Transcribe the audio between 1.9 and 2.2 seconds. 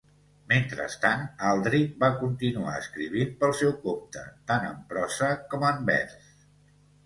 va